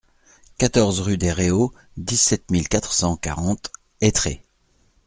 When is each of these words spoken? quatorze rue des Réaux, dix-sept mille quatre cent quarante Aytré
quatorze 0.57 0.99
rue 1.01 1.19
des 1.19 1.31
Réaux, 1.31 1.75
dix-sept 1.95 2.49
mille 2.49 2.67
quatre 2.67 2.91
cent 2.91 3.17
quarante 3.17 3.71
Aytré 4.01 4.43